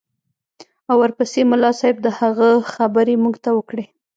او 0.89 0.95
ورپسې 1.03 1.41
ملا 1.51 1.71
صاحب 1.79 1.97
د 2.01 2.07
هغه 2.19 2.49
خبرې 2.73 3.15
موږ 3.23 3.35
ته 3.43 3.49
وکړې. 3.57 3.85